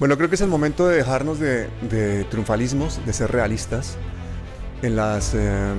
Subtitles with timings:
[0.00, 3.96] Bueno, creo que es el momento de dejarnos de, triunfalismos, de ser realistas.
[4.82, 5.78] En las em,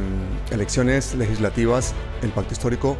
[0.52, 2.98] elecciones legislativas, el pacto histórico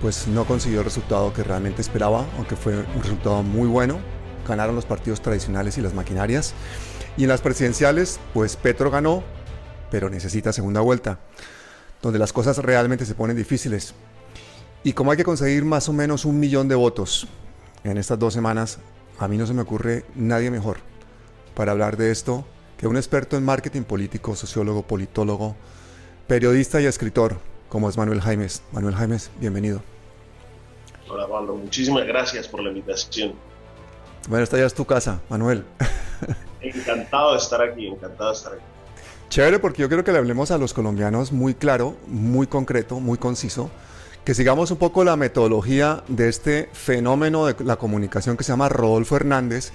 [0.00, 4.00] pues no consiguió el resultado que realmente esperaba, aunque fue un resultado muy bueno.
[4.46, 6.54] Ganaron los partidos tradicionales y las maquinarias.
[7.16, 9.22] Y en las presidenciales, pues Petro ganó,
[9.92, 11.20] pero necesita segunda vuelta,
[12.02, 13.94] donde las cosas realmente se ponen difíciles.
[14.82, 17.28] Y como hay que conseguir más o menos un millón de votos
[17.84, 18.80] en estas dos semanas,
[19.22, 20.78] a mí no se me ocurre nadie mejor
[21.54, 22.44] para hablar de esto
[22.76, 25.54] que un experto en marketing político, sociólogo, politólogo,
[26.26, 27.38] periodista y escritor,
[27.68, 28.64] como es Manuel Jaimes.
[28.72, 29.80] Manuel Jaimes, bienvenido.
[31.08, 33.34] Hola Pablo, muchísimas gracias por la invitación.
[34.28, 35.64] Bueno, esta ya es tu casa, Manuel.
[36.60, 38.62] Encantado de estar aquí, encantado de estar aquí.
[39.28, 43.18] Chévere, porque yo quiero que le hablemos a los colombianos muy claro, muy concreto, muy
[43.18, 43.70] conciso,
[44.24, 48.68] que sigamos un poco la metodología de este fenómeno de la comunicación que se llama
[48.68, 49.72] Rodolfo Hernández,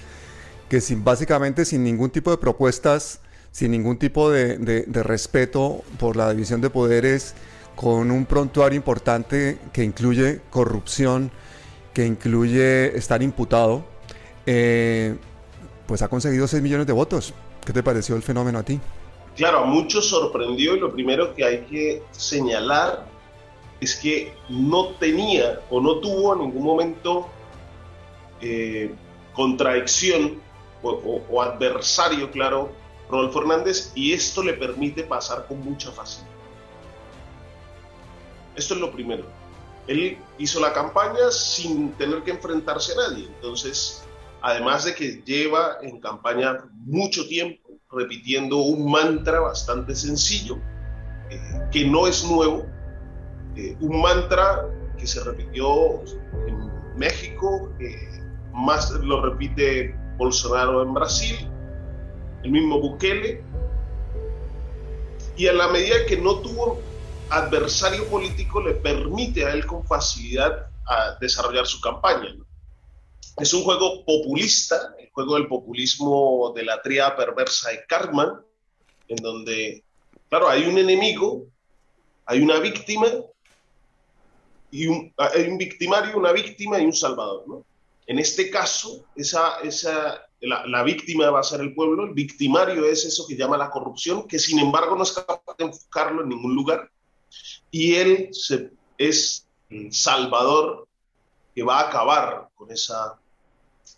[0.68, 3.20] que sin, básicamente sin ningún tipo de propuestas,
[3.52, 7.34] sin ningún tipo de, respeto por la división de poderes,
[7.74, 11.30] con un prontuario importante que incluye corrupción,
[11.92, 13.84] que incluye estar imputado,
[14.46, 15.14] eh,
[15.86, 17.34] pues ha conseguido 6 millones de votos.
[17.64, 18.80] ¿Qué te pareció el fenómeno a ti?
[19.36, 23.06] Claro, a muchos sorprendió y lo primero que hay que señalar
[23.80, 27.28] es que no tenía o no tuvo en ningún momento
[28.40, 28.94] eh,
[29.32, 30.40] contradicción
[30.82, 32.70] o, adversario, claro,
[33.10, 36.30] Rodolfo Hernández, y esto le permite pasar con mucha facilidad.
[38.54, 39.24] Esto es lo primero.
[39.86, 43.26] Él hizo la campaña sin tener que enfrentarse a nadie.
[43.26, 44.04] Entonces,
[44.42, 50.58] además de que lleva en campaña mucho tiempo repitiendo un mantra bastante sencillo,
[51.30, 52.66] eh, que no es nuevo,
[53.58, 56.00] eh, un mantra que se repitió
[56.46, 57.72] en México,
[58.52, 61.36] más lo repite Bolsonaro en Brasil,
[62.44, 63.42] el mismo Bukele,
[65.36, 66.80] y a la medida que no tuvo
[67.30, 72.34] adversario político le permite a él con facilidad a desarrollar su campaña.
[73.38, 78.40] Es un juego populista, el juego del populismo de la tríada perversa de Cartman,
[79.08, 79.82] en donde,
[80.28, 81.46] claro, hay un enemigo,
[82.24, 83.06] hay una víctima,
[84.70, 87.44] y un, hay un victimario, una víctima y un salvador.
[87.46, 87.64] ¿no?
[88.06, 93.04] En este caso, esa, esa, la, víctima va a ser el pueblo, el victimario es
[93.04, 96.54] eso que llama la corrupción, que sin embargo no es capaz de enfocarlo en ningún
[96.54, 96.90] lugar,
[97.70, 98.30] y él
[98.96, 100.86] es el salvador
[101.54, 103.18] que va a acabar con esa,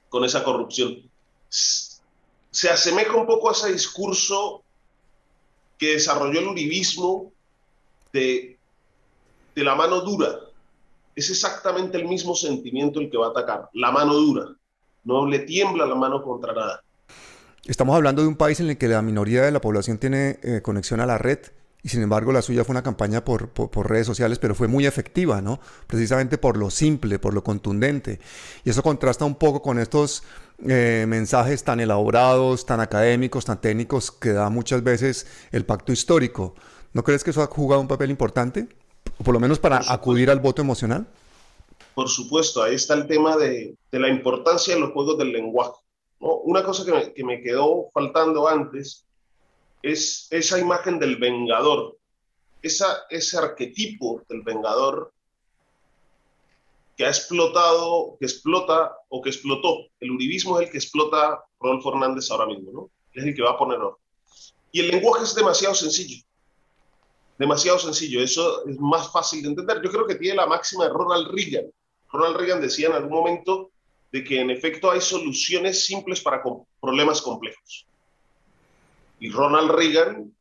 [0.09, 1.09] con esa corrupción.
[1.49, 4.65] Se asemeja un poco a ese discurso
[5.79, 7.33] que desarrolló el uribismo
[8.13, 8.59] de,
[9.55, 10.50] de la mano dura,
[11.15, 14.47] es exactamente el mismo sentimiento el que va a atacar, la mano dura.
[15.05, 16.83] No le tiembla la mano contra nada.
[17.67, 20.61] Estamos hablando de un país en el que la minoría de la población tiene eh,
[20.63, 21.39] conexión a la red
[21.83, 23.51] y sin embargo la suya fue una campaña por,
[23.89, 25.61] redes sociales, pero fue muy efectiva, ¿no?
[25.87, 28.21] Precisamente por lo simple, por lo contundente.
[28.65, 30.23] Y eso contrasta un poco con estos
[30.67, 36.55] eh, mensajes tan elaborados, tan académicos, tan técnicos que da muchas veces el pacto histórico.
[36.93, 38.69] ¿No crees que eso ha jugado un papel importante?
[39.21, 41.07] O por lo menos para acudir al voto emocional?
[41.95, 45.79] Por supuesto, ahí está el tema de, la importancia de los juegos del lenguaje.
[46.21, 49.05] Una cosa que me, quedó faltando antes
[49.83, 51.99] es esa imagen del vengador,
[52.63, 55.13] esa, ese arquetipo del vengador
[56.97, 59.87] que ha explotado, que explota o que explotó.
[60.01, 62.91] El uribismo es el que explota Rodolfo Hernández ahora mismo, ¿no?
[63.13, 64.03] Es el que va a poner orden.
[64.73, 66.23] Y el lenguaje es demasiado sencillo
[67.41, 69.81] demasiado sencillo, eso es más fácil de entender.
[69.83, 71.73] Yo creo que tiene la máxima de Ronald Reagan.
[72.13, 73.71] Ronald Reagan decía en algún momento
[74.13, 76.43] de que en efecto hay soluciones simples para
[76.79, 77.87] problemas complejos.
[79.21, 80.37] Y Ronald Reagan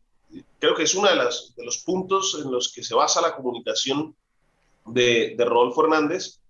[0.60, 4.14] creo que es uno de, de los puntos en los que se basa la comunicación
[4.86, 6.42] de, de Rodolfo Hernández,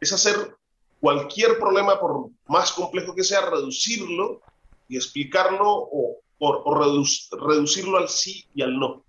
[0.00, 0.56] es hacer
[0.98, 4.40] cualquier problema, por más complejo que sea, reducirlo
[4.88, 6.18] y explicarlo o,
[7.46, 9.04] reducirlo al sí y al no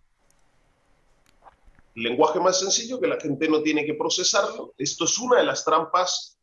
[1.96, 4.74] lenguaje más sencillo que la gente no tiene que procesarlo.
[4.78, 6.38] Esto es una de las trampas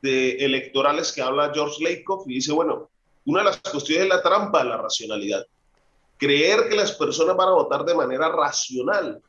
[0.00, 2.88] de electorales que habla George Lakoff y dice, bueno,
[3.26, 5.44] una de las cuestiones es la trampa de la racionalidad.
[6.16, 9.20] Creer que las personas van a votar de manera racional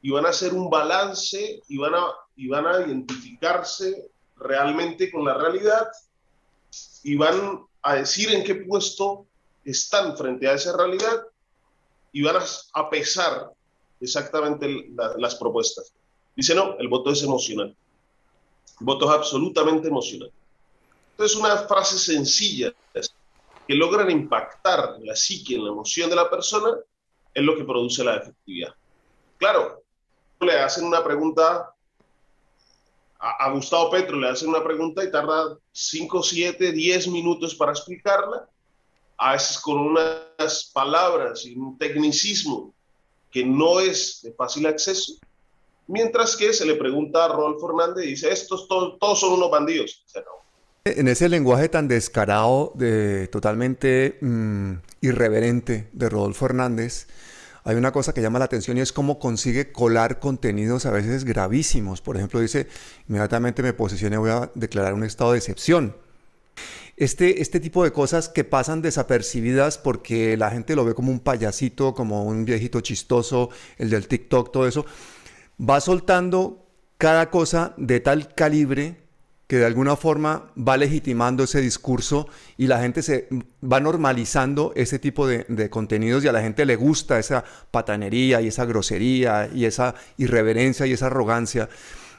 [0.00, 2.04] y van a hacer un balance y van a,
[2.36, 5.88] y van a identificarse realmente con la realidad
[7.02, 9.26] y van a decir en qué puesto
[9.64, 11.26] están frente a esa realidad
[12.12, 12.42] y van a,
[12.74, 13.50] a pesar
[14.02, 15.92] exactamente las propuestas.
[16.34, 17.74] Dice, no, el voto es emocional.
[18.80, 20.32] Voto es absolutamente emocional.
[21.12, 22.72] Entonces, unas frases sencillas
[23.66, 26.76] que logran impactar la psique, en la emoción de la persona,
[27.32, 28.74] es lo que produce la efectividad.
[29.38, 29.82] Claro,
[30.40, 31.72] le hacen una pregunta
[33.18, 38.48] a, Gustavo Petro, le hacen una pregunta y tarda 5, 7, 10 minutos para explicarla,
[39.16, 42.74] a veces con unas palabras y un tecnicismo
[43.32, 45.14] que no es de fácil acceso,
[45.88, 50.04] mientras que se le pregunta a Rolfo Hernández y dice, estos todos son unos bandidos.
[50.84, 57.06] En ese lenguaje tan descarado, de, totalmente mm, irreverente de Rodolfo Hernández,
[57.64, 61.24] hay una cosa que llama la atención y es cómo consigue colar contenidos a veces
[61.24, 62.00] gravísimos.
[62.00, 62.66] Por ejemplo, dice,
[63.08, 65.94] inmediatamente me posicioné, voy a declarar un estado de excepción.
[67.02, 71.18] Este, este tipo de cosas que pasan desapercibidas porque la gente lo ve como un
[71.18, 74.86] payasito, como un viejito chistoso, el del TikTok, todo eso,
[75.60, 76.64] va soltando
[76.98, 79.00] cada cosa de tal calibre
[79.48, 83.28] que de alguna forma va legitimando ese discurso y la gente se
[83.60, 88.46] va normalizando ese tipo de, contenidos y a la gente le gusta esa patanería y
[88.46, 91.68] esa grosería y esa irreverencia y esa arrogancia.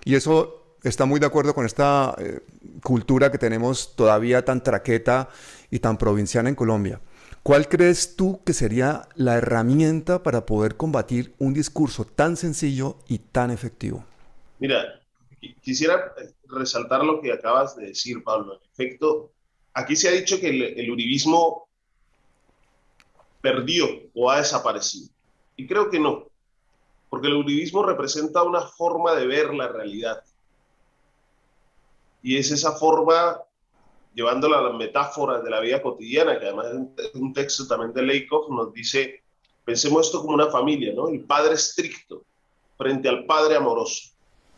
[0.03, 2.41] Y eso está muy de acuerdo con esta eh,
[2.83, 5.29] cultura que tenemos todavía tan traqueta
[5.71, 6.99] y tan provinciana en Colombia.
[7.43, 13.19] ¿Cuál crees tú que sería la herramienta para poder combatir un discurso tan sencillo y
[13.19, 14.05] tan efectivo?
[14.59, 15.01] Mira,
[15.61, 16.13] quisiera
[16.47, 18.53] resaltar lo que acabas de decir, Pablo.
[18.53, 19.31] En efecto,
[19.73, 21.67] aquí se ha dicho que el, uribismo
[23.41, 25.09] perdió o ha desaparecido.
[25.57, 26.27] Y creo que no,
[27.09, 30.23] porque el uribismo representa una forma de ver la realidad.
[32.23, 33.39] Y es esa forma,
[34.15, 36.67] llevándola a las metáforas de la vida cotidiana, que además
[36.97, 39.21] es un texto también de Leikov, nos dice,
[39.63, 41.09] pensemos esto como una familia, ¿no?
[41.09, 42.23] El padre estricto
[42.77, 44.13] frente al padre amoroso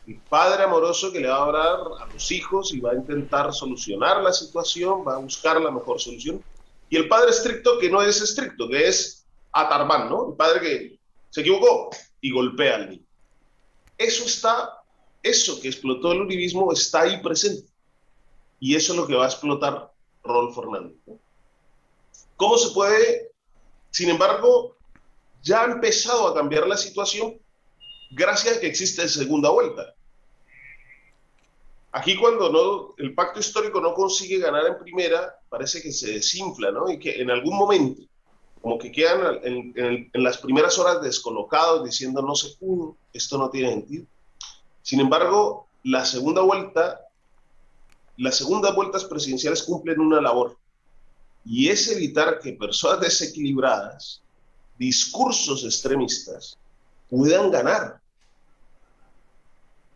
[0.07, 3.51] el padre amoroso que le va a hablar a los hijos y va a intentar
[3.53, 6.43] solucionar la situación, va a buscar la mejor solución.
[6.89, 10.29] Y el padre estricto que no es estricto, que es atarbán, ¿no?
[10.29, 10.99] El padre que
[11.31, 11.89] se equivocó
[12.21, 13.05] y golpea al niño.
[13.97, 14.83] Eso está,
[15.25, 17.67] eso que explotó el uribismo está ahí presente.
[18.59, 19.91] Y eso es lo que va a explotar
[20.23, 20.97] Rolfo Fernández.
[22.37, 23.31] ¿Cómo se puede,
[23.91, 24.75] sin embargo,
[25.41, 27.39] ya ha empezado a cambiar la situación
[28.11, 29.93] gracias a que existe segunda vuelta.
[31.91, 36.71] Aquí cuando no, el pacto histórico no consigue ganar en primera, parece que se desinfla,
[36.71, 36.89] ¿no?
[36.89, 38.01] Y que en algún momento,
[38.61, 44.05] como que quedan en, las primeras horas descolocados diciendo no pudo, esto no tiene sentido.
[44.85, 47.01] Sin embargo, la segunda vuelta,
[48.17, 50.59] las segundas vueltas presidenciales cumplen una labor
[51.43, 54.21] y es evitar que personas desequilibradas,
[54.77, 56.55] discursos extremistas,
[57.09, 57.99] puedan ganar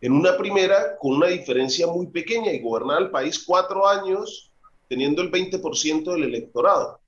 [0.00, 4.50] en una primera con una diferencia muy pequeña y gobernar el país cuatro años
[4.88, 6.98] teniendo el 20% del electorado.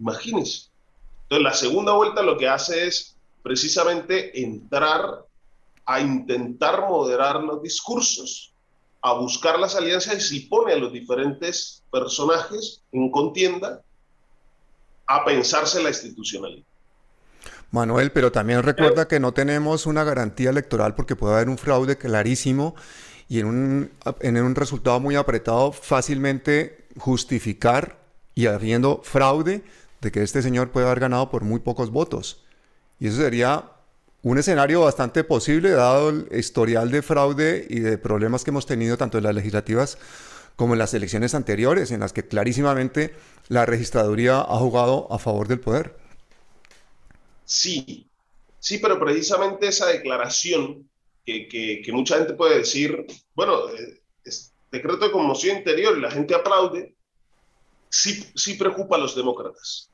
[0.00, 0.70] Imagínense.
[1.22, 5.27] Entonces, la segunda vuelta lo que hace es precisamente entrar
[5.88, 8.52] a intentar moderar los discursos,
[9.00, 13.80] a buscar las alianzas y pone a los diferentes personajes en contienda
[15.06, 16.66] a pensarse la institucionalidad.
[17.70, 21.96] Manuel, pero también recuerda que no tenemos una garantía electoral porque puede haber un fraude
[21.96, 22.74] clarísimo
[23.26, 27.98] y en un, en un resultado muy apretado fácilmente justificar
[28.34, 29.64] y habiendo fraude
[30.02, 32.44] de que este señor puede haber ganado por muy pocos votos.
[33.00, 33.64] Y eso sería
[34.22, 38.96] un escenario bastante posible dado el historial de fraude y de problemas que hemos tenido
[38.96, 39.98] tanto en las legislativas
[40.56, 43.14] como en las elecciones anteriores, en las que clarísimamente
[43.48, 45.96] la registraduría ha jugado a favor del poder.
[47.44, 48.08] Sí,
[48.58, 50.88] sí, pero precisamente esa declaración
[51.24, 56.34] que, mucha gente puede decir, bueno, eh, es decreto de conmoción interior y la gente
[56.34, 56.94] aplaude,
[57.88, 59.90] sí, sí preocupa a los demócratas,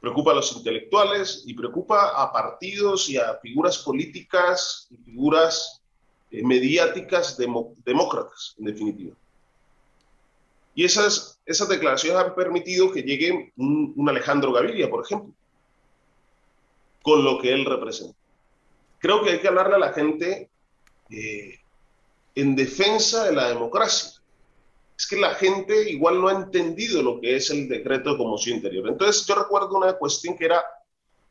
[0.00, 5.82] preocupa a los intelectuales y preocupa a partidos y a figuras políticas y figuras
[6.30, 9.14] eh, mediáticas demócratas, en definitiva.
[10.74, 15.34] Y esas, esas declaraciones han permitido que llegue un Alejandro Gaviria, por ejemplo,
[17.02, 18.16] con lo que él representa.
[18.98, 20.50] Creo que hay que hablarle a la gente
[21.10, 21.58] eh,
[22.34, 24.19] en defensa de la democracia.
[25.00, 28.56] Es que la gente igual no ha entendido lo que es el decreto de conmoción
[28.56, 28.86] interior.
[28.86, 30.62] Entonces yo recuerdo una cuestión que era,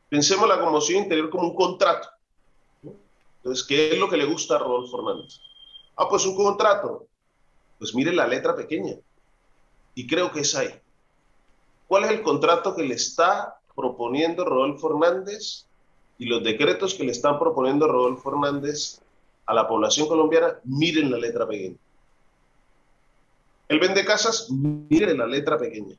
[0.10, 2.10] pensemos la conmoción interior como un contrato.
[3.38, 5.40] Entonces, ¿qué es lo que le gusta a Rodolfo Fernández?
[5.96, 7.06] Ah, pues un contrato.
[7.78, 8.96] Pues mire la letra pequeña.
[9.94, 10.74] Y creo que es ahí.
[11.88, 15.68] ¿Cuál es el contrato que le está proponiendo Rodolfo Hernández
[16.18, 19.00] y los decretos que le están proponiendo Rodolfo Hernández
[19.46, 21.78] a la población colombiana, miren la letra pequeña.
[23.70, 25.96] Él vende casas, mire la letra pequeña.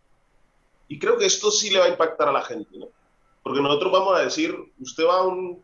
[0.88, 2.88] Y creo que esto sí le va a impactar a la gente, ¿no?
[3.42, 5.62] Porque nosotros vamos a decir, usted va a un...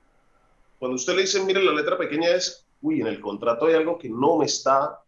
[0.78, 3.98] Cuando usted le dice, mire la letra pequeña es, uy, en el contrato hay algo
[3.98, 5.00] que no me está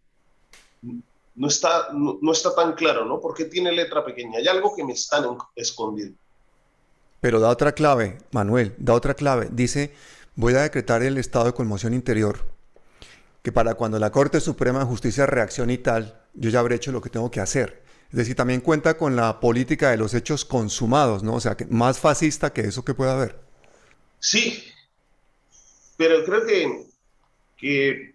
[1.38, 3.20] no está, no, está tan claro, ¿no?
[3.20, 4.38] ¿Por qué tiene letra pequeña?
[4.38, 5.24] Hay algo que me están
[5.54, 6.18] escondiendo.
[7.20, 9.48] Pero da otra clave, Manuel, da otra clave.
[9.52, 9.94] Dice,
[10.34, 12.40] voy a decretar el estado de conmoción interior,
[13.42, 16.92] que para cuando la Corte Suprema de Justicia reaccione y tal, yo ya habré hecho
[16.92, 17.82] lo que tengo que hacer.
[18.10, 21.34] Es decir, también cuenta con la política de los hechos consumados, ¿no?
[21.34, 23.38] O sea, que más fascista que eso que pueda haber.
[24.18, 24.64] Sí,
[25.96, 26.86] pero creo que,
[27.56, 28.14] que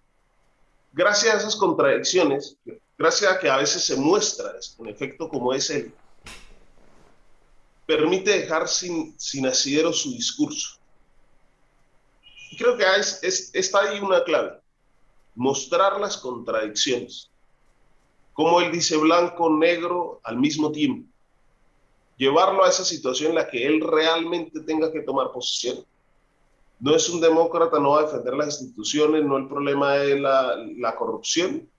[0.93, 2.57] gracias a esas contradicciones,
[2.97, 5.93] gracias a que a veces se muestra en efecto como es él,
[7.85, 10.79] permite dejar sin, sin asidero su discurso.
[12.57, 14.59] Creo que es, está ahí una clave,
[15.35, 17.29] mostrar las contradicciones,
[18.33, 21.07] como él dice blanco, negro al mismo tiempo,
[22.17, 25.85] llevarlo a esa situación en la que él realmente tenga que tomar posición.
[26.79, 30.55] No es un demócrata, no va a defender las instituciones, no el problema de la,
[30.77, 31.69] la corrupción,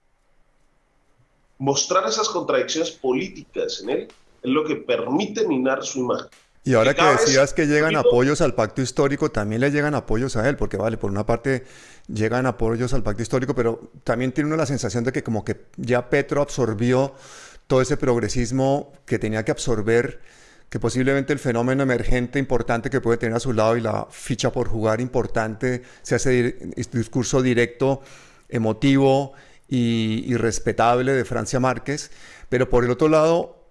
[1.57, 4.07] mostrar esas contradicciones políticas en él
[4.41, 6.29] es lo que permite minar su imagen.
[6.65, 10.49] Y ahora que, decías que llegan apoyos al pacto histórico, también le llegan apoyos a
[10.49, 11.63] él, porque vale, por una parte
[12.07, 15.67] llegan apoyos al pacto histórico, pero también tiene uno la sensación de que como que
[15.77, 17.13] ya Petro absorbió
[17.67, 20.21] todo ese progresismo que tenía que absorber,
[20.69, 24.51] que posiblemente el fenómeno emergente importante que puede tener a su lado y la ficha
[24.51, 26.57] por jugar importante, se hace
[26.91, 28.01] discurso directo,
[28.49, 29.33] emotivo,
[29.67, 32.11] y, respetable de Francia Márquez,
[32.49, 33.64] pero por el otro lado,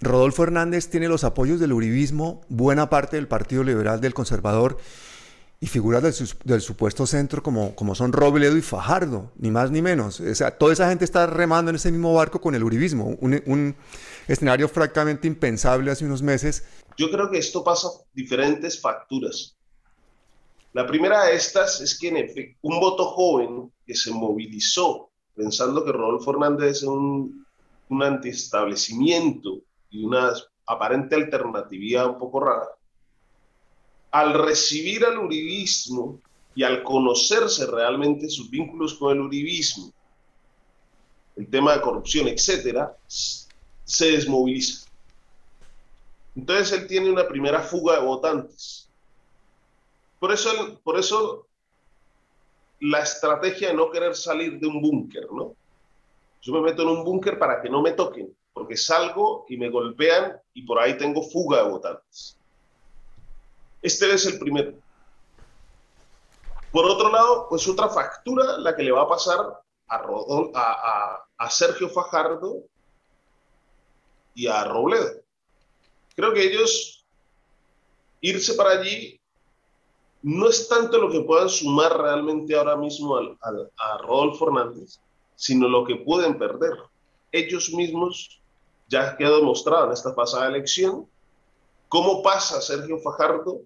[0.00, 4.78] Rodolfo Hernández tiene los apoyos del uribismo, buena parte del Partido Liberal, del Conservador,
[5.60, 6.02] y figuras
[6.44, 10.20] del, supuesto centro como, como son Robledo y Fajardo, ni más ni menos.
[10.20, 13.42] O sea, toda esa gente está remando en ese mismo barco con el uribismo, un,
[13.44, 13.74] un
[14.28, 16.64] escenario francamente impensable hace unos meses.
[16.96, 19.56] Yo creo que esto pasa diferentes facturas.
[20.74, 25.84] La primera de estas es que en efecto, un voto joven que se movilizó pensando
[25.84, 27.44] que Rodolfo Hernández es un,
[27.88, 30.32] un antiestablecimiento y una
[30.66, 32.68] aparente alternatividad un poco rara,
[34.10, 36.20] al recibir al uribismo
[36.54, 39.92] y al conocerse realmente sus vínculos con el uribismo,
[41.36, 44.88] el tema de corrupción, etcétera, se desmoviliza.
[46.34, 48.88] Entonces él tiene una primera fuga de votantes
[50.18, 51.46] por eso, por eso
[52.80, 55.54] la estrategia de no querer salir de un búnker, ¿no?
[56.42, 59.70] Yo me meto en un búnker para que no me toquen, porque salgo y me
[59.70, 62.36] golpean y por ahí tengo fuga de votantes.
[63.80, 64.74] Este es el primero.
[66.72, 69.38] Por otro lado, pues otra factura la que le va a pasar
[69.88, 72.64] a, a Sergio Fajardo
[74.34, 75.22] y a Robledo.
[76.14, 77.06] Creo que ellos
[78.20, 79.18] irse para allí
[80.22, 85.00] no es tanto lo que puedan sumar realmente ahora mismo a Rodolfo Hernández,
[85.36, 86.72] sino lo que pueden perder.
[87.30, 88.40] Ellos mismos
[88.88, 91.06] ya quedó demostrado en esta pasada elección
[91.88, 93.62] cómo pasa Sergio Fajardo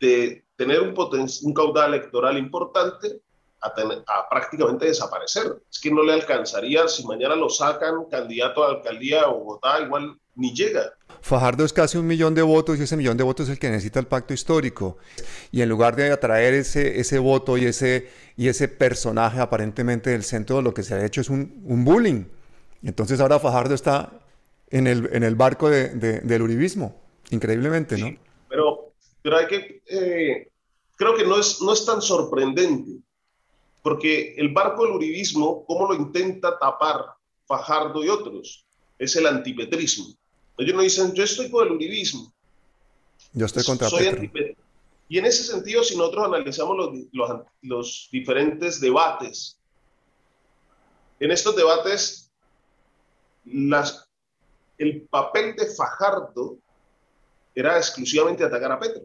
[0.00, 3.20] de tener un, un caudal electoral importante
[3.60, 5.62] a, a, prácticamente desaparecer.
[5.70, 9.80] Es que no le alcanzaría, si mañana lo sacan candidato a la alcaldía de Bogotá,
[9.80, 10.92] igual ni llega.
[11.20, 13.70] Fajardo es casi un millón de votos y ese millón de votos es el que
[13.70, 14.98] necesita el pacto histórico.
[15.52, 20.24] Y en lugar de atraer ese, ese voto y ese, y ese personaje aparentemente del
[20.24, 22.24] centro, lo que se ha hecho es un, un bullying.
[22.82, 24.21] Entonces ahora Fajardo está
[24.72, 27.00] en el, en el barco de, del uribismo,
[27.30, 28.16] increíblemente, ¿no?
[28.48, 30.50] pero, pero hay que, eh,
[30.96, 32.98] creo que no es, no es tan sorprendente,
[33.82, 37.04] porque el barco del uribismo, ¿cómo lo intenta tapar
[37.46, 38.64] Fajardo y otros?
[38.98, 40.06] Es el antipetrismo.
[40.56, 42.32] Ellos no dicen, yo estoy con el uribismo.
[43.32, 44.62] Yo estoy contra Soy Petro.
[45.08, 49.58] Y en ese sentido, si nosotros analizamos los, los, los diferentes debates,
[51.20, 52.32] en estos debates,
[53.44, 54.01] las,
[54.78, 56.56] el papel de Fajardo
[57.54, 59.02] era exclusivamente atacar a Petro.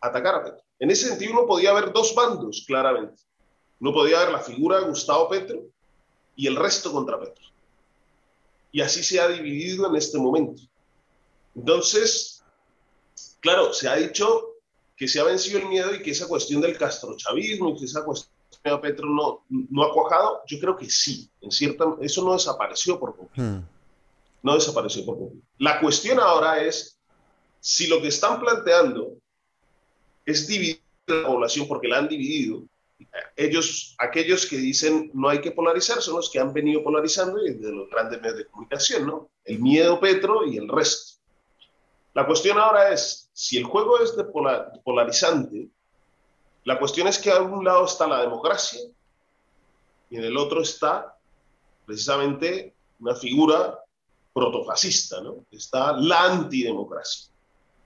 [0.00, 0.62] Atacar a Petro.
[0.78, 3.22] En ese sentido, uno podía ver dos bandos, claramente.
[3.80, 5.62] Uno podía ver la figura de Gustavo Petro
[6.36, 7.48] y el resto contra Petro
[8.72, 10.62] y así se ha dividido en este momento.
[11.54, 12.42] Entonces,
[13.40, 14.54] claro, se ha dicho
[14.96, 18.04] que se ha vencido el miedo y que esa cuestión del castrochavismo y que esa
[18.04, 18.32] cuestión
[18.80, 23.16] Petro no, no ha cuajado, yo creo que sí, en cierta, eso no desapareció por
[23.16, 23.42] completo.
[23.42, 23.64] Hmm.
[24.42, 25.46] No desapareció por completo.
[25.58, 26.98] La cuestión ahora es
[27.60, 29.16] si lo que están planteando
[30.24, 32.64] es dividir la población porque la han dividido,
[33.36, 37.54] ellos, aquellos que dicen no hay que polarizar, son los que han venido polarizando y
[37.54, 39.30] de los grandes medios de comunicación, ¿no?
[39.44, 41.18] El miedo Petro y el resto.
[42.14, 45.68] La cuestión ahora es, si el juego es de polarizante,
[46.64, 48.80] la cuestión es que a un lado está la democracia
[50.10, 51.16] y en el otro está
[51.86, 53.78] precisamente una figura
[54.32, 55.44] protofascista, ¿no?
[55.50, 57.30] Está la antidemocracia,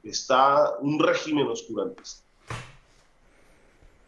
[0.03, 2.25] está un régimen oscurantista.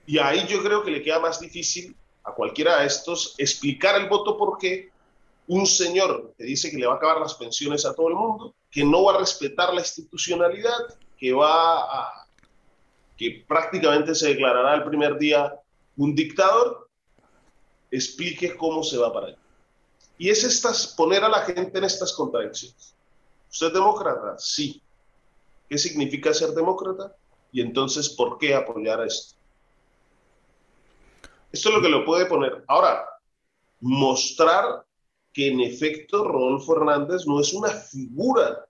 [0.07, 4.09] Y ahí yo creo que le queda más difícil a cualquiera de estos explicar el
[4.09, 4.91] voto porque
[5.47, 8.55] un señor que dice que le va a acabar las pensiones a todo el mundo,
[8.71, 10.79] que no va a respetar la institucionalidad,
[11.19, 12.24] que va a
[13.17, 15.55] que prácticamente se declarará el primer día
[15.97, 16.89] un dictador,
[17.91, 19.39] explique cómo se va para allá.
[20.19, 22.95] Y es estas, poner a la gente en estas contradicciones.
[23.51, 24.37] ¿Usted es demócrata?
[24.39, 24.83] Sí.
[25.69, 27.17] ¿Qué significa ser demócrata?
[27.53, 29.37] Y entonces, ¿por qué apoyar esto?
[31.53, 32.65] Esto es lo que lo puede poner.
[32.67, 33.07] Ahora,
[33.81, 34.85] mostrar
[35.33, 38.67] que en efecto Rodolfo Hernández no es una figura,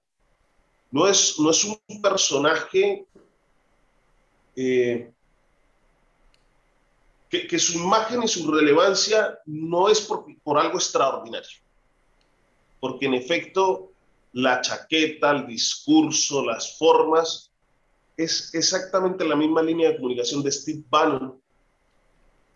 [0.91, 3.07] no es, no es un personaje
[4.57, 5.11] eh,
[7.29, 11.59] que, su imagen y su relevancia no es por, por algo extraordinario,
[12.81, 13.91] porque en efecto
[14.33, 17.51] la chaqueta, el discurso, las formas,
[18.17, 21.41] es exactamente la misma línea de comunicación de Steve Bannon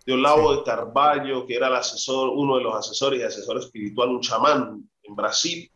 [0.08, 4.08] de Olavo de Carvalho, que era el asesor, uno de los asesores y asesor espiritual,
[4.08, 5.70] un chamán en Brasil,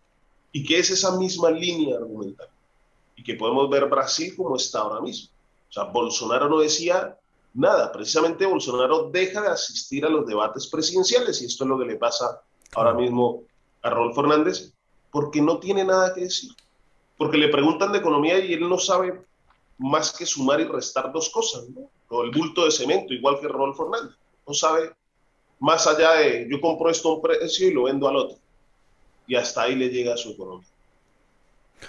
[0.52, 2.48] y que es esa misma línea argumental.
[3.14, 5.30] Y que podemos ver Brasil como está ahora mismo.
[5.72, 7.16] O sea, Bolsonaro no decía
[7.54, 7.90] nada.
[7.92, 11.96] Precisamente Bolsonaro deja de asistir a los debates presidenciales, y esto es lo que le
[11.96, 12.42] pasa
[12.74, 13.44] ahora mismo
[13.80, 14.74] a Rolfo Hernández,
[15.10, 16.50] porque no tiene nada que decir.
[17.16, 19.24] Porque le preguntan de economía y él no sabe
[19.78, 21.88] más que sumar y restar dos cosas, ¿no?
[22.10, 24.92] O el bulto de cemento, igual que Rodolfo Hernández no sabe
[25.58, 28.36] más allá de yo compro esto a un precio y lo vendo al otro.
[29.26, 30.68] Y hasta ahí le llega a su economía.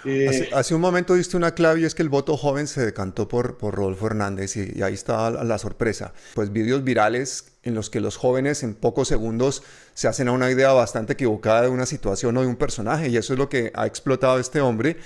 [0.04, 3.28] Eh, hace, un momento diste una clave y es que el voto joven se decantó
[3.28, 6.12] por, por Rodolfo Hernández y, ahí está la, sorpresa.
[6.34, 9.62] Pues vídeos virales en los que los jóvenes en pocos segundos
[9.94, 13.16] se hacen a una idea bastante equivocada de una situación o de un personaje y
[13.16, 14.98] eso es lo que ha explotado este hombre.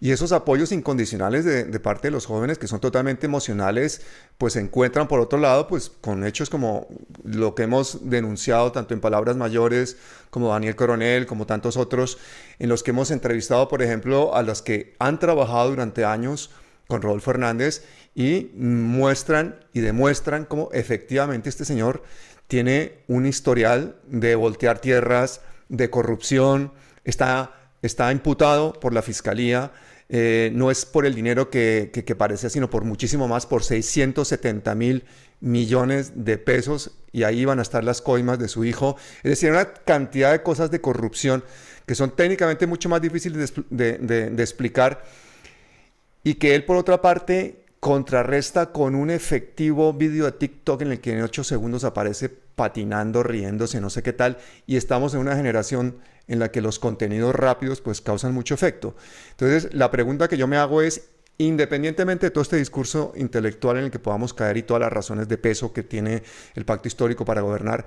[0.00, 4.02] Y esos apoyos incondicionales de, parte de los jóvenes que son totalmente emocionales,
[4.38, 6.86] pues se encuentran por otro lado, pues con hechos como
[7.24, 9.96] lo que hemos denunciado tanto en Palabras Mayores
[10.30, 12.18] como Daniel Coronel, como tantos otros,
[12.60, 16.50] en los que hemos entrevistado, por ejemplo, a los que han trabajado durante años
[16.86, 17.82] con Rodolfo Hernández
[18.14, 22.04] y muestran y demuestran cómo efectivamente este señor
[22.46, 26.72] tiene un historial de voltear tierras, de corrupción,
[27.04, 29.72] está, está imputado por la fiscalía
[30.10, 34.74] eh, no es por el dinero que, que, parece, sino por muchísimo más, por 670
[34.74, 35.04] mil
[35.40, 38.96] millones de pesos y ahí van a estar las coimas de su hijo.
[39.18, 41.44] Es decir, una cantidad de cosas de corrupción
[41.86, 45.04] que son técnicamente mucho más difíciles de, de explicar
[46.24, 51.00] y que él por otra parte contrarresta con un efectivo vídeo de TikTok en el
[51.00, 55.36] que en 8 segundos aparece patinando, riéndose, no sé qué tal, y estamos en una
[55.36, 58.96] generación en la que los contenidos rápidos pues causan mucho efecto.
[59.30, 63.84] Entonces, la pregunta que yo me hago es, independientemente de todo este discurso intelectual en
[63.84, 66.24] el que podamos caer y todas las razones de peso que tiene
[66.56, 67.86] el pacto histórico para gobernar,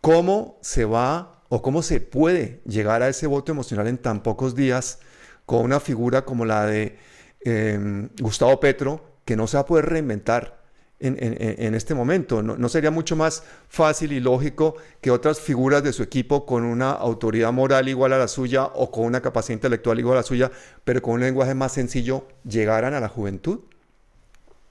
[0.00, 4.54] ¿cómo se va o cómo se puede llegar a ese voto emocional en tan pocos
[4.54, 5.00] días
[5.46, 6.96] con una figura como la de
[7.44, 10.65] em, Gustavo Petro, que no se va a poder reinventar
[10.98, 12.42] en, este momento.
[12.42, 16.92] ¿No, sería mucho más fácil y lógico que otras figuras de su equipo con una
[16.92, 20.50] autoridad moral igual a la suya o con una capacidad intelectual igual a la suya,
[20.84, 23.60] pero con un lenguaje más sencillo, llegaran a la juventud?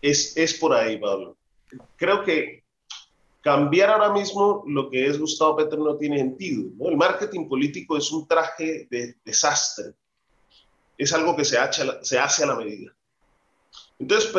[0.01, 1.37] Es, es por ahí, Pablo.
[1.95, 2.63] Creo que
[3.41, 6.69] cambiar ahora mismo lo que es Gustavo Petro no tiene sentido.
[6.89, 9.93] El marketing político es un traje de desastre.
[10.97, 11.57] Es algo que se
[12.01, 12.95] se hace a la medida.
[13.99, 14.31] Entonces,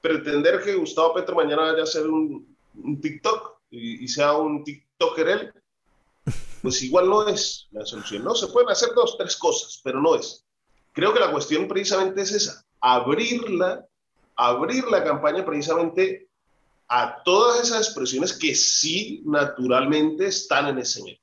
[0.00, 2.56] pretender que Gustavo Petro mañana vaya a hacer un,
[3.00, 5.52] TikTok y, sea un TikToker él,
[6.62, 8.24] pues igual no es la solución.
[8.24, 10.44] No, se pueden hacer dos, tres cosas, pero no es.
[10.92, 13.86] Creo que la cuestión precisamente es esa, abrirla,
[14.36, 16.28] abrir la campaña precisamente
[16.88, 21.18] a todas esas expresiones que sí naturalmente están en ese medio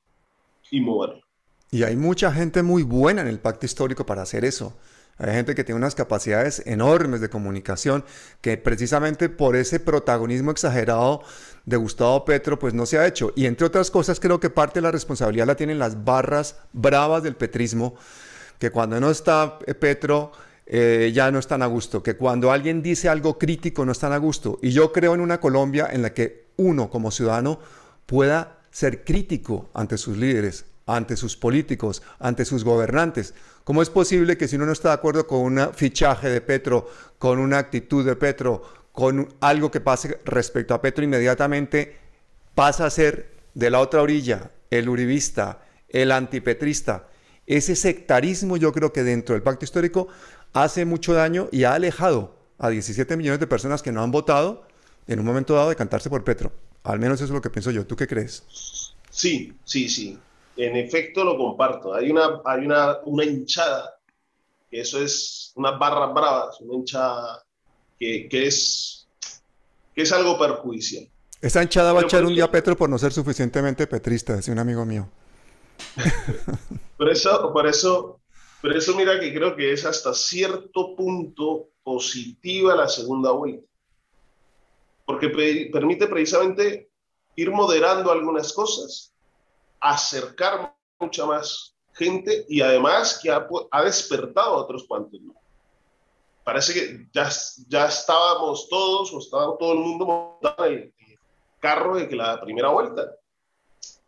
[0.70, 1.22] y moverlo.
[1.70, 4.74] Y hay mucha gente muy buena en el pacto histórico para hacer eso.
[5.18, 8.04] Hay gente que tiene unas capacidades enormes de comunicación
[8.42, 11.22] que precisamente por ese protagonismo exagerado
[11.64, 13.32] de Gustavo Petro pues no se ha hecho.
[13.34, 17.22] Y entre otras cosas creo que parte de la responsabilidad la tienen las barras bravas
[17.22, 17.94] del petrismo,
[18.58, 20.32] que cuando no está Petro
[20.66, 24.18] eh, ya no están a gusto, que cuando alguien dice algo crítico no están a
[24.18, 24.58] gusto.
[24.62, 27.58] Y yo creo en una Colombia en la que uno como ciudadano
[28.04, 33.34] pueda ser crítico ante sus líderes, ante sus políticos, ante sus gobernantes.
[33.64, 36.88] ¿Cómo es posible que si uno no está de acuerdo con un fichaje de Petro,
[37.18, 41.96] con una actitud de Petro, con algo que pase respecto a Petro, inmediatamente
[42.54, 47.08] pasa a ser de la otra orilla el uribista, el antipetrista?
[47.46, 50.08] Ese sectarismo yo creo que dentro del pacto histórico
[50.52, 54.66] hace mucho daño y ha alejado a 17 millones de personas que no han votado
[55.06, 56.52] en un momento dado de cantarse por Petro.
[56.82, 57.86] Al menos eso es lo que pienso yo.
[57.86, 58.44] ¿Tú qué crees?
[59.10, 60.18] Sí, sí, sí.
[60.56, 61.94] En efecto lo comparto.
[61.94, 63.98] Hay una, hay una, una hinchada,
[64.70, 67.44] que eso es unas barras bravas, una hinchada
[67.98, 69.06] que, que, es,
[69.94, 71.08] que es algo perjudicial.
[71.40, 74.52] Esa hinchada va a echar un día a Petro por no ser suficientemente petrista, decía
[74.52, 75.08] un amigo mío.
[76.96, 78.20] por eso, por eso
[78.66, 83.64] pero eso mira que creo que es hasta cierto punto positiva la segunda vuelta,
[85.04, 85.28] porque
[85.72, 86.90] permite precisamente
[87.36, 89.12] ir moderando algunas cosas,
[89.80, 93.46] acercar mucha más gente y además que ha,
[93.84, 95.20] despertado a otros cuantos.
[96.44, 97.28] Parece que ya,
[97.68, 100.94] ya estábamos todos o estaba todo el mundo montando el
[101.58, 103.10] carro de que la primera vuelta.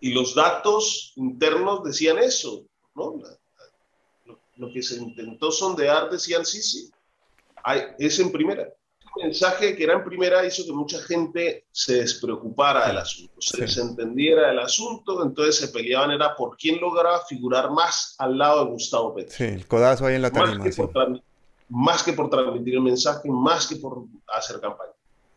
[0.01, 3.21] Y los datos internos decían eso, ¿no?
[4.59, 6.91] lo que se intentó sondear decían, sí, sí,
[7.63, 8.69] hay, es en primera.
[9.23, 14.49] Mensaje que era en primera hizo que mucha gente se despreocupara del asunto, se desentendiera
[14.49, 19.15] del asunto, entonces se peleaban era por quién lograba figurar más al lado de Gustavo
[19.15, 19.35] Petro.
[19.37, 20.65] Sí, el codazo ahí en la tarima.
[20.65, 21.23] Más, que por,
[21.69, 24.05] más que por transmitir el mensaje, más que por
[24.35, 24.93] hacer campaña.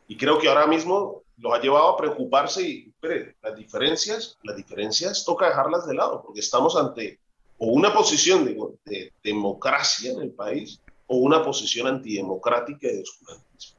[0.08, 4.56] Y creo que ahora mismo los ha llevado a preocuparse y, espere, las diferencias, las
[4.56, 7.20] diferencias toca dejarlas de lado, porque estamos ante
[7.64, 13.78] o una posición de, democracia en el país o una posición antidemocrática y de oscurantismo.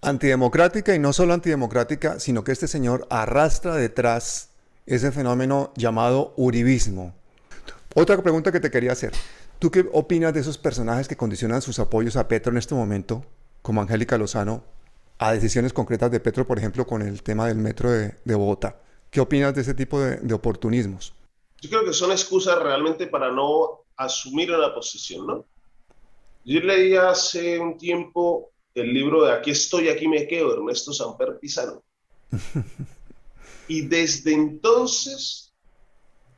[0.00, 4.50] Antidemocrática y no solo antidemocrática, sino que este señor arrastra detrás
[4.86, 7.14] ese fenómeno llamado uribismo.
[7.94, 9.12] Otra pregunta que te quería hacer.
[9.58, 13.24] ¿Tú qué opinas de esos personajes que condicionan sus apoyos a Petro en este momento,
[13.60, 14.64] como Angélica Lozano,
[15.18, 18.80] a decisiones concretas de Petro, por ejemplo, con el tema del metro de, Bogotá?
[19.10, 21.14] ¿Qué opinas de ese tipo de oportunismos?
[21.60, 25.44] yo creo que son excusas realmente para no asumir una posición, ¿no?
[26.46, 31.38] Yo leí hace un tiempo el libro de Aquí estoy, aquí me quedo, Ernesto Samper
[31.38, 31.82] Pizano.
[33.68, 35.52] y desde entonces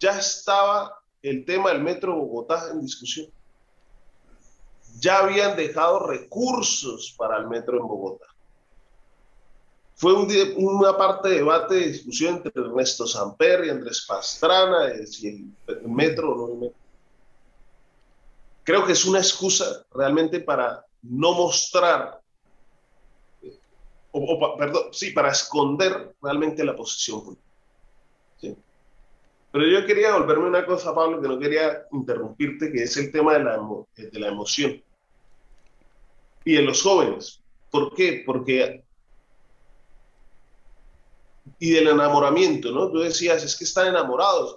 [0.00, 3.28] ya estaba el tema del Metro Bogotá en discusión.
[4.98, 8.26] Ya habían dejado recursos para el metro en Bogotá
[9.98, 10.14] fue
[10.54, 15.88] una parte de debate, de discusión entre Ernesto Samper y Andrés Pastrana, de si el
[15.88, 16.78] metro o no el metro.
[18.68, 22.20] Creo que es una excusa realmente para no mostrar,
[24.12, 28.60] o, perdón, sí, para esconder realmente la posición política.
[29.52, 33.38] Pero yo quería volverme una cosa, Pablo, que no quería interrumpirte, que es el tema
[33.38, 33.58] de la,
[33.96, 34.82] de la emoción.
[36.44, 37.42] Y de los jóvenes.
[37.70, 38.22] ¿Por qué?
[38.26, 38.84] Porque
[41.58, 42.90] y del enamoramiento, ¿no?
[42.90, 44.56] Tú decías, es que están enamorados.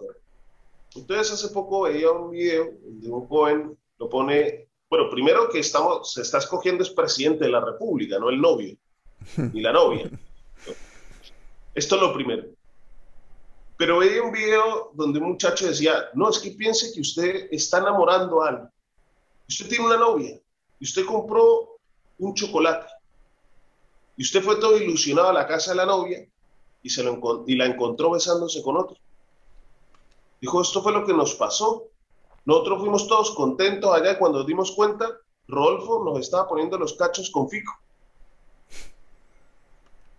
[0.96, 6.12] Entonces hace poco veía un video de un joven, lo pone, bueno, primero que estamos,
[6.12, 8.76] se está escogiendo es presidente de la República, no el novio,
[9.54, 10.10] ni la novia.
[11.76, 12.48] Esto es lo primero.
[13.78, 17.78] Pero veía un video donde un muchacho decía, no, es que piense que usted está
[17.78, 18.70] enamorando a alguien.
[19.48, 20.40] Usted tiene una novia
[20.80, 21.78] y usted compró
[22.18, 22.88] un chocolate
[24.18, 26.28] y usted fue todo ilusionado a la casa de la novia
[26.82, 28.98] y, se lo, y la encontró besándose con otro.
[30.40, 31.91] Dijo, esto fue lo que nos pasó.
[32.46, 35.10] Nosotros fuimos todos contentos allá cuando nos dimos cuenta,
[35.48, 37.74] Rodolfo nos estaba poniendo los cachos con Fico.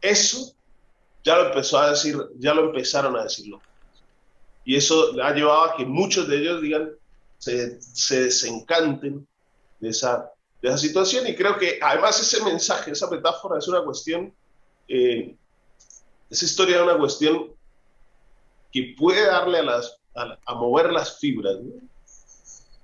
[0.00, 0.52] Eso
[1.24, 3.61] ya lo empezó a decir, ya lo empezaron a decirlo.
[4.64, 6.90] Y eso ha llevado a que muchos de ellos digan,
[7.38, 9.26] se, se desencanten
[9.80, 10.30] de esa,
[10.61, 11.26] de esa situación.
[11.26, 14.32] Y creo que además ese mensaje, esa metáfora es una cuestión
[14.88, 15.35] eh,
[16.28, 17.50] esa historia es una cuestión
[18.70, 21.56] que puede darle a, las, a, mover las fibras,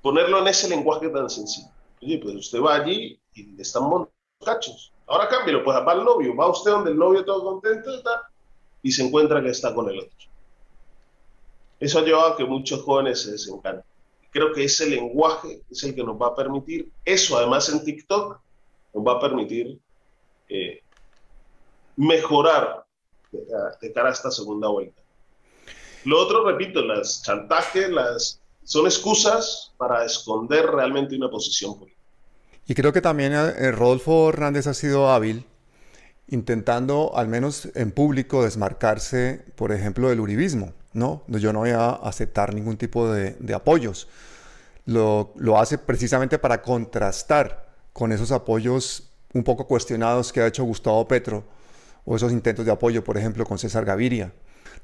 [0.03, 1.69] ponerlo en ese lenguaje tan sencillo.
[2.03, 4.13] Oye, pues usted va allí y le están montando
[4.45, 4.93] cachos.
[5.07, 8.29] Ahora cámbialo, pues va al novio, va usted donde el novio todo contento está,
[8.83, 10.17] y se encuentra que está con el otro.
[11.81, 13.85] Eso ha llevado a que muchos jóvenes se desencanten.
[14.31, 18.39] Creo que ese lenguaje es el que nos va a permitir, eso además en TikTok,
[18.95, 19.79] nos va a permitir
[20.49, 20.83] eh,
[21.97, 22.85] mejorar
[23.33, 25.01] de, cara a esta segunda vuelta.
[26.05, 31.99] Lo otro, repito, las chantajes las, son excusas para esconder realmente una posición política.
[32.67, 35.47] Y creo que también eh, Rodolfo Hernández ha sido hábil
[36.29, 40.75] intentando, al menos en público, desmarcarse, por ejemplo, del uribismo.
[40.93, 41.23] ¿no?
[41.29, 44.07] Yo no voy a aceptar ningún tipo de, apoyos.
[44.85, 50.65] Lo, lo, hace precisamente para contrastar con esos apoyos un poco cuestionados que ha hecho
[50.65, 51.43] Gustavo Petro
[52.05, 54.31] o esos intentos de apoyo, por ejemplo, con César Gaviria.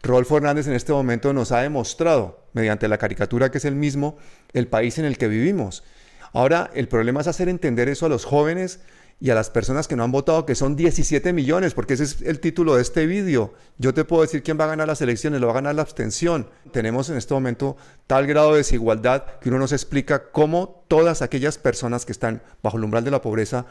[0.03, 4.17] Rodolfo Hernández en este momento nos ha demostrado, mediante la caricatura que es el mismo,
[4.53, 5.85] el país en el que vivimos.
[6.33, 8.81] Ahora, el problema es hacer entender eso a los jóvenes
[9.21, 12.23] y a las personas que no han votado, que son 17 millones, porque ese es
[12.23, 13.55] el título de este vídeo.
[13.79, 15.83] Yo te puedo decir quién va a ganar las elecciones, lo va a ganar la
[15.83, 16.49] abstención.
[16.73, 17.77] Tenemos en este momento
[18.07, 22.77] tal grado de desigualdad que uno nos explica cómo todas aquellas personas que están bajo
[22.77, 23.67] el umbral de la pobreza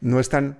[0.00, 0.58] no están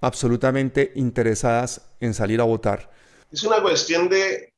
[0.00, 2.90] absolutamente interesadas en salir a votar.
[3.30, 4.52] Es una cuestión de,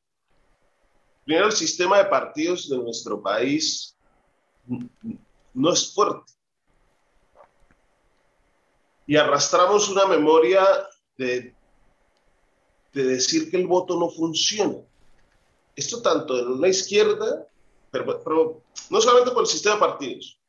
[1.25, 3.95] primero, el sistema de partidos de nuestro país
[5.53, 6.33] no es fuerte.
[9.05, 10.65] Y arrastramos una memoria
[11.17, 11.55] de,
[12.93, 14.77] de decir que el voto no funciona.
[15.75, 17.47] Esto tanto en una izquierda,
[17.91, 20.39] pero, pero no solamente por el sistema de partidos,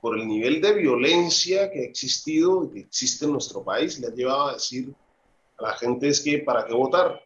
[0.00, 4.08] por el nivel de violencia que ha existido y que existe en nuestro país, le
[4.08, 4.94] ha llevado a decir
[5.58, 7.22] a la gente es que para qué votar.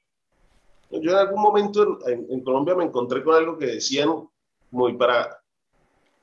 [0.90, 4.28] Yo en algún momento en, Colombia me encontré con algo que decían
[4.70, 5.40] muy para,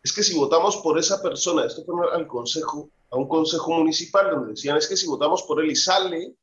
[0.03, 4.31] es que si votamos por esa persona, esto fue al consejo, a un consejo municipal
[4.31, 6.35] donde decían es que si votamos por él y sale,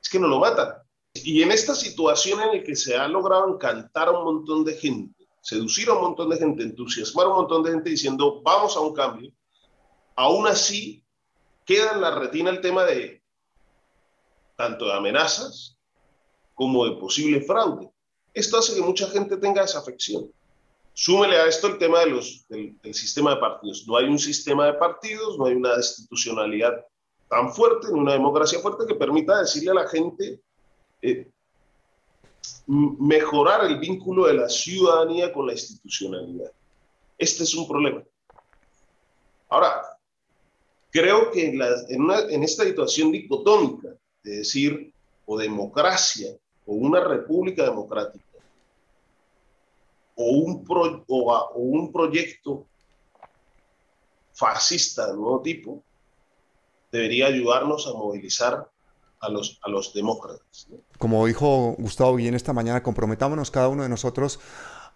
[0.00, 0.74] es que no lo matan.
[1.14, 4.74] Y en esta situación en la que se ha logrado encantar a un montón de
[4.74, 8.76] gente, seducir a un montón de gente, entusiasmar a un montón de gente diciendo vamos
[8.76, 9.30] a un cambio,
[10.16, 11.04] aún así
[11.64, 13.22] queda en la retina el tema de
[14.56, 15.71] tanto de amenazas
[16.54, 17.90] como de posible fraude.
[18.34, 20.30] Esto hace que mucha gente tenga esa afección.
[20.94, 22.22] Súmele a esto el tema del,
[22.94, 23.86] sistema de partidos.
[23.86, 26.84] No hay un sistema de partidos, no hay una institucionalidad
[27.28, 30.40] tan fuerte, ni una democracia fuerte que permita decirle a la gente,
[31.00, 31.30] eh,
[32.66, 36.52] mejorar el vínculo de la ciudadanía con la institucionalidad.
[37.16, 38.02] Este es un problema.
[39.48, 39.82] Ahora,
[40.90, 41.60] creo que en,
[42.30, 43.88] en, esta situación dicotómica
[44.22, 44.92] de decir
[45.26, 46.30] o democracia
[46.66, 48.24] o una república democrática
[50.14, 50.64] o un,
[51.08, 52.66] o, un proyecto
[54.34, 55.82] fascista de nuevo tipo,
[56.90, 58.68] debería ayudarnos a movilizar
[59.20, 60.68] a los, a los demócratas.
[60.98, 64.40] Como dijo Gustavo bien esta mañana, comprometámonos cada uno de nosotros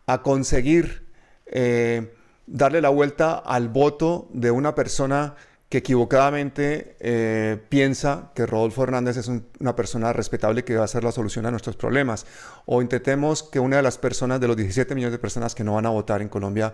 [0.07, 1.07] a conseguir
[1.47, 2.15] eh,
[2.47, 5.37] darle la vuelta al voto de una persona
[5.69, 11.03] que equivocadamente eh, piensa que Rodolfo Hernández es una persona respetable que va a ser
[11.03, 12.25] la solución a nuestros problemas.
[12.67, 15.75] O intentemos que una de las personas, de los 17 millones de personas que no
[15.75, 16.73] van a votar en Colombia,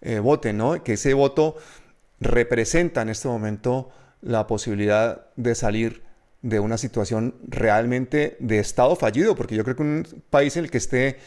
[0.00, 0.20] eh,
[0.52, 0.82] ¿no?
[0.82, 1.56] Que ese voto
[2.20, 6.02] representa en este momento la posibilidad de salir
[6.42, 10.70] de una situación realmente de Estado fallido, porque yo creo que un país en el
[10.70, 11.18] que esté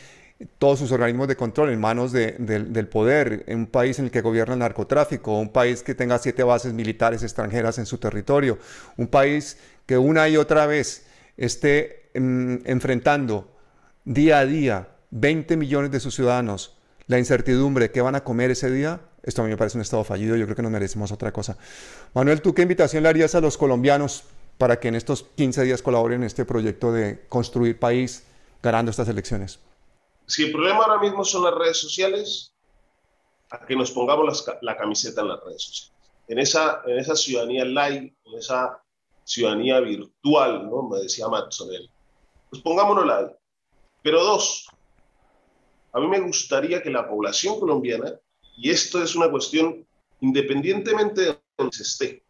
[0.58, 4.22] todos sus organismos de control en manos del poder, en un país en el que
[4.22, 8.58] gobierna el narcotráfico, un país que tenga siete bases militares extranjeras en su territorio,
[8.98, 11.06] un país que una y otra vez
[11.38, 13.52] esté mm, enfrentando
[14.04, 16.76] día a día 20 millones de sus ciudadanos
[17.08, 20.04] la incertidumbre que van a comer ese día, esto a mí me parece un estado
[20.04, 21.58] fallido, yo creo que nos merecemos otra cosa.
[22.14, 24.24] Manuel, ¿tú qué invitación le harías a los colombianos
[24.58, 28.24] para que en estos 15 días colaboren en este proyecto de construir país
[28.64, 29.60] ganando estas elecciones?
[30.28, 32.54] Si el problema ahora mismo son las redes sociales,
[33.50, 35.94] a que nos pongamos la camiseta en las redes sociales.
[36.28, 38.82] En esa, en esa ciudadanía live, en esa
[39.24, 40.84] ciudadanía virtual, ¿no?
[40.84, 41.90] Me decía Matzonel.
[42.50, 43.26] Pues pongámonos ahí.
[44.02, 44.68] Pero dos,
[45.92, 48.14] a mí me gustaría que la población colombiana,
[48.58, 49.86] y esto es una cuestión
[50.22, 52.24] independientemente de donde se esté,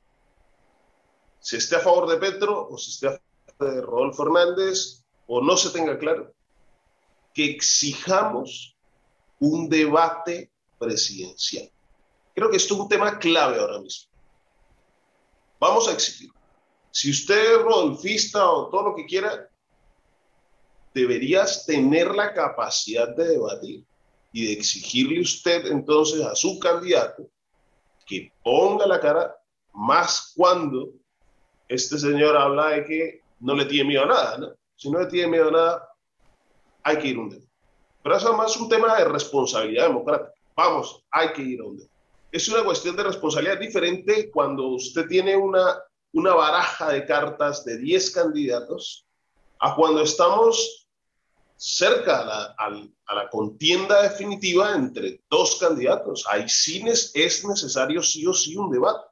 [1.40, 3.20] se esté a favor de Petro o se esté a
[3.58, 6.34] favor de Rodolfo Hernández o no se tenga claro,
[7.36, 8.76] que exijamos
[9.40, 11.70] un debate presidencial.
[12.34, 14.10] Creo que esto es un tema clave ahora mismo.
[15.60, 16.30] Vamos a exigir.
[16.92, 19.50] Si usted es rodolfista o todo lo que quiera,
[20.94, 23.86] deberías tener la capacidad de debatir
[24.32, 27.30] y de exigirle usted entonces a su candidato
[28.06, 29.36] que ponga la cara
[29.74, 30.90] más cuando
[31.68, 34.56] este señor habla de que no le tiene miedo a nada, ¿no?
[34.76, 35.90] Si no le tiene miedo a nada,
[36.86, 37.50] hay que ir a un debate.
[38.04, 40.32] Pero eso es un tema de responsabilidad democrática.
[40.56, 41.94] Vamos, hay que ir a un debate.
[42.32, 45.80] Es una cuestión de responsabilidad diferente cuando usted tiene una,
[46.14, 49.06] una baraja de cartas de 10 candidatos
[49.60, 50.88] a cuando estamos
[51.58, 56.26] cerca a la, a la, contienda definitiva entre dos candidatos.
[56.30, 59.08] Ahí sí es necesario sí o sí un debate.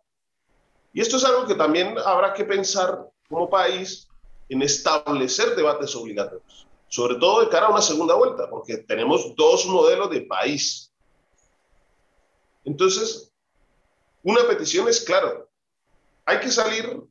[0.91, 4.07] Y esto es algo que también habrá que pensar como país
[4.49, 6.62] en establecer debates obligatorios,
[6.93, 10.93] sobre todo de cara a una segunda vuelta, porque tenemos dos modelos de país.
[12.63, 13.33] Entonces,
[14.21, 15.49] una petición es, claro,
[16.23, 17.01] hay que salir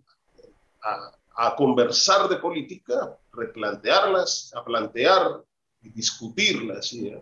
[1.35, 5.43] a, conversar de política, replantearlas, a plantear
[5.83, 7.21] y discutir las ideas,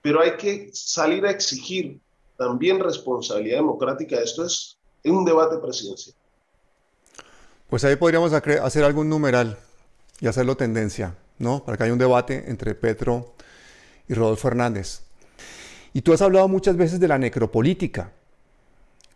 [0.00, 2.00] pero hay que salir a exigir
[2.36, 4.16] también responsabilidad democrática.
[4.16, 6.16] Esto es un debate presidencial.
[7.70, 9.56] Pues ahí podríamos hacer algún numeral
[10.18, 11.64] y hacerlo tendencia, ¿no?
[11.64, 13.34] Para que haya un debate entre Petro
[14.08, 15.02] y Rodolfo Hernández.
[15.92, 18.12] Y tú has hablado muchas veces de la necropolítica,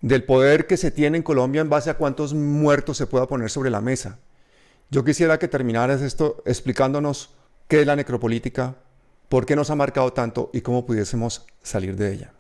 [0.01, 3.51] del poder que se tiene en Colombia en base a cuántos muertos se pueda poner
[3.51, 4.19] sobre la mesa.
[4.91, 7.31] Yo quisiera que terminaras esto explicándonos
[7.67, 8.77] qué es la necropolítica,
[9.29, 12.33] por qué nos ha marcado tanto y cómo pudiésemos salir de ella.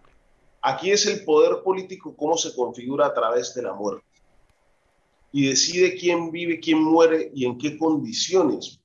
[0.63, 4.05] Aquí es el poder político cómo se configura a través de la muerte
[5.33, 8.81] y decide quién vive, quién muere y en qué condiciones.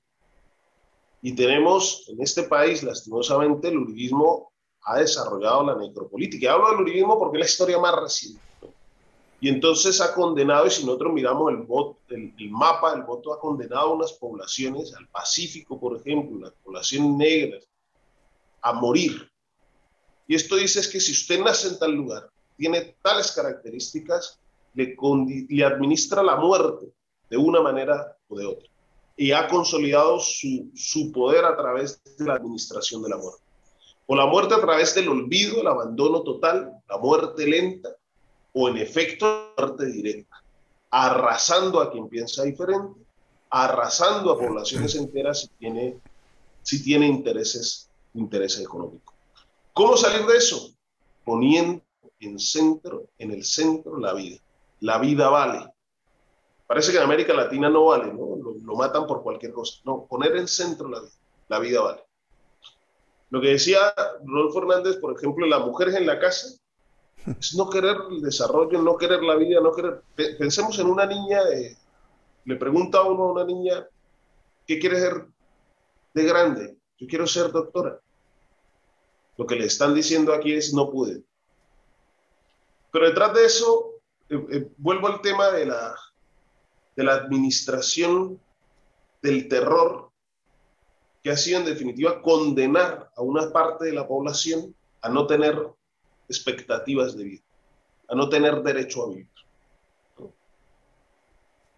[1.22, 4.52] Y tenemos en este país, lastimosamente, el uribismo
[4.84, 6.46] ha desarrollado la necropolítica.
[6.46, 8.42] Y hablo del uribismo porque es la historia más reciente.
[9.40, 13.40] Y entonces ha condenado, y si nosotros miramos el, voto, el, mapa, el voto ha
[13.40, 17.68] condenado a unas poblaciones, al Pacífico, por ejemplo, las poblaciones negras,
[18.62, 19.28] a morir.
[20.28, 24.40] Y esto dice es que si usted nace en tal lugar, tiene tales características,
[24.76, 24.96] le,
[25.50, 26.94] le administra la muerte
[27.28, 28.71] de una manera o de otra.
[29.22, 33.44] Y ha consolidado su, su poder a través de la administración de la muerte.
[34.08, 37.90] O la muerte a través del olvido, el abandono total, la muerte lenta,
[38.52, 40.44] o en efecto muerte directa,
[40.90, 43.00] arrasando a quien piensa diferente,
[43.52, 46.00] arrasando a poblaciones enteras si tiene,
[46.64, 49.14] si tiene intereses, intereses económicos.
[49.72, 50.74] ¿Cómo salir de eso?
[51.24, 51.84] Poniendo
[52.20, 54.40] en centro, en el centro la vida.
[54.80, 55.72] La vida vale.
[56.66, 58.41] Parece que en América Latina no vale, ¿no?
[58.64, 59.80] Lo, matan por cualquier cosa.
[59.86, 61.12] No, poner en centro la vida.
[61.48, 62.04] La vida vale.
[63.30, 63.94] Lo que decía
[64.26, 66.48] Rodolfo Hernández, por ejemplo, las mujeres en la casa,
[67.26, 70.02] es no querer el desarrollo, no querer la vida, no querer...
[70.38, 71.42] Pensemos en una niña,
[72.46, 73.88] le pregunta a uno a una niña,
[74.66, 75.26] ¿qué quiere ser
[76.14, 76.78] de grande?
[76.98, 78.00] Yo quiero ser doctora.
[79.38, 81.24] Lo que le están diciendo aquí es no pude.
[82.92, 83.92] Pero detrás de eso,
[84.30, 85.96] eh, eh, vuelvo al tema de la,
[86.96, 88.40] de la administración
[89.22, 90.12] del terror,
[91.24, 95.56] que ha sido en definitiva condenar a una parte de la población a no tener
[96.28, 97.44] expectativas de vida,
[98.08, 99.28] a no tener derecho a vivir.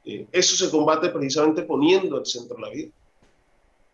[0.06, 2.92] Eh, eso se combate precisamente poniendo al centro la vida,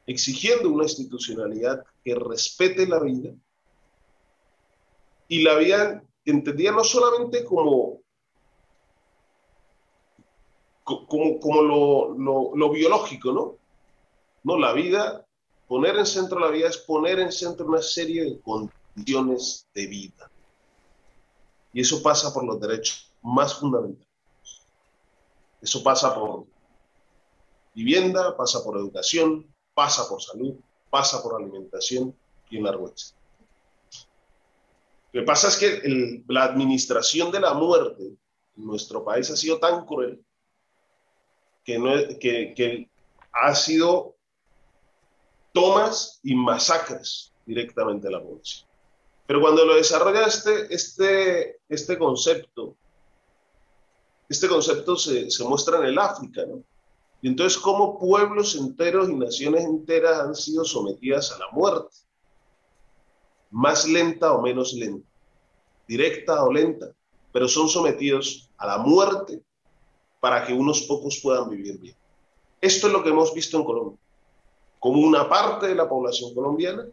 [0.07, 3.31] exigiendo una institucionalidad que respete la vida
[5.27, 8.01] y la vida entendida no solamente como,
[11.07, 13.57] como, como lo, lo, lo, biológico, ¿no?
[14.43, 15.25] No, la vida,
[15.67, 20.31] poner en centro la vida es poner en centro una serie de condiciones de vida.
[21.73, 24.07] Y eso pasa por los derechos más fundamentales.
[25.61, 26.45] Eso pasa por
[27.75, 30.55] vivienda, pasa por educación, pasa por salud,
[30.89, 32.15] pasa por alimentación
[32.49, 32.91] y en largo
[35.11, 39.59] Lo que pasa es que la administración de la muerte en nuestro país ha sido
[39.59, 40.23] tan cruel
[41.69, 42.89] que, no, que, que
[43.31, 44.15] ha sido
[45.53, 48.67] tomas y masacres directamente a la población.
[49.27, 52.75] Pero cuando lo desarrolla este, este, este concepto,
[54.27, 56.63] este concepto se, se muestra en el África, ¿no?
[57.21, 61.95] Y entonces cómo pueblos enteros y naciones enteras han sido sometidas a la muerte,
[63.51, 65.07] más lenta o menos lenta,
[65.87, 66.87] directa o lenta,
[67.31, 69.43] pero son sometidos a la muerte
[70.19, 71.95] para que unos pocos puedan vivir bien.
[72.61, 73.99] Esto es lo que hemos visto en Colombia,
[74.79, 76.85] como una parte de la población colombiana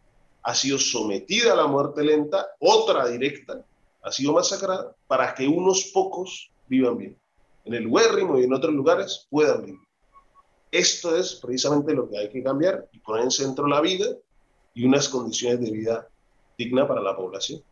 [0.43, 3.65] ha sido sometida a la muerte lenta, otra directa
[4.03, 7.19] ha sido masacrada para que unos pocos vivan bien.
[7.65, 9.81] En el Huérrimo y en otros lugares puedan vivir.
[10.71, 14.07] Esto es precisamente lo que hay que cambiar y poner en centro la vida
[14.75, 16.09] y unas condiciones de vida
[16.57, 17.63] digna para la población.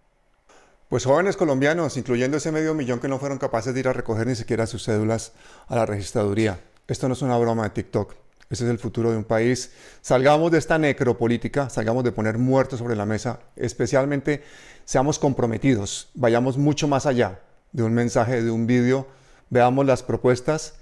[0.95, 4.29] Pues jóvenes colombianos, incluyendo ese medio millón que no fueron capaces de ir a recoger
[4.29, 5.33] ni siquiera sus cédulas
[5.67, 6.61] a la registraduría.
[6.87, 8.15] Esto no es una broma de TikTok.
[8.49, 9.73] Ese es el futuro de un país.
[10.03, 14.45] Salgamos de esta necropolítica, salgamos de poner muertos sobre la mesa, especialmente
[14.85, 17.41] seamos comprometidos, vayamos mucho más allá
[17.73, 19.09] de un mensaje, de un vídeo,
[19.51, 20.75] veamos las propuestas,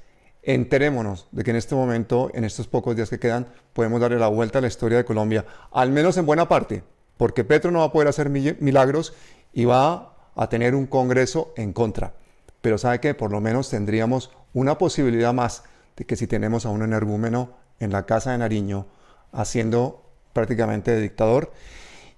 [0.42, 4.28] enterémonos de que en este momento, en estos pocos días que quedan, podemos darle la
[4.28, 6.84] vuelta a la historia de Colombia, al menos en buena parte,
[7.16, 9.14] porque Petro no va a poder hacer milagros
[9.52, 12.14] y va a tener un Congreso en contra.
[12.60, 15.64] pero sabe que por lo menos tendríamos una posibilidad más
[15.96, 17.50] de que si tenemos a un energúmeno
[17.80, 18.86] en la casa de Nariño
[19.32, 21.52] haciendo prácticamente de dictador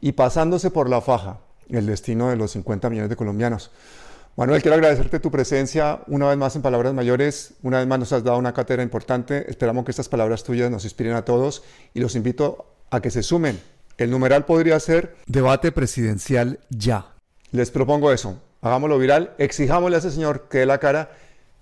[0.01, 1.39] y pasándose por la faja
[1.71, 3.71] el destino de los 50 millones de colombianos.
[4.37, 7.55] Manuel, quiero agradecerte tu presencia una vez más en Palabras Mayores.
[7.63, 9.49] Una vez más nos has dado una cátedra importante.
[9.49, 11.63] Esperamos que estas palabras tuyas nos inspiren a todos
[11.95, 13.61] y los invito a que se sumen.
[13.97, 17.14] El numeral podría ser debate presidencial ya.
[17.55, 18.43] Les propongo eso.
[18.63, 19.33] Hagámoslo viral.
[19.39, 21.13] Exijámosle a ese señor que dé la cara,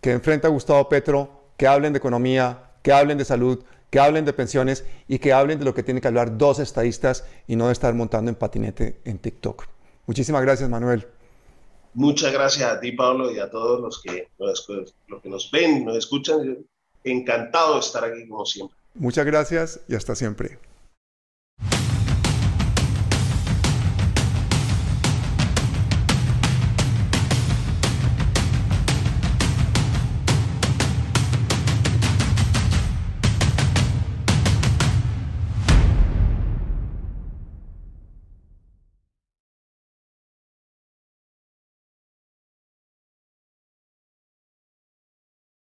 [0.00, 4.24] que enfrente a Gustavo Petro, que hablen de economía, que hablen de salud, que hablen
[4.24, 7.66] de pensiones y que hablen de lo que tienen que hablar dos estadistas y no
[7.66, 9.66] de estar montando en patinete en TikTok.
[10.06, 11.06] Muchísimas gracias, Manuel.
[11.92, 14.66] Muchas gracias a ti, Pablo, y a todos los que, los,
[15.22, 16.64] que nos ven, nos escuchan.
[17.04, 18.78] Encantado de estar aquí como siempre.
[18.94, 20.58] Muchas gracias y hasta siempre.